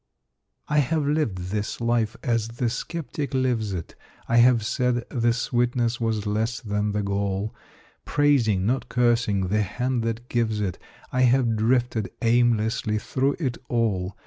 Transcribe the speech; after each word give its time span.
I 0.67 0.79
have 0.79 1.05
lived 1.05 1.51
this 1.51 1.79
life 1.79 2.17
as 2.23 2.47
the 2.47 2.71
skeptic 2.71 3.35
lives 3.35 3.71
it; 3.71 3.93
I 4.27 4.37
have 4.37 4.65
said 4.65 5.05
the 5.09 5.31
sweetness 5.31 6.01
was 6.01 6.25
less 6.25 6.59
than 6.59 6.91
the 6.91 7.03
gall; 7.03 7.53
Praising, 8.03 8.65
nor 8.65 8.79
cursing, 8.89 9.49
the 9.49 9.61
Hand 9.61 10.01
that 10.01 10.27
gives 10.27 10.59
it, 10.59 10.79
I 11.11 11.21
have 11.21 11.55
drifted 11.55 12.09
aimlessly 12.23 12.97
through 12.97 13.35
it 13.37 13.59
all. 13.69 14.17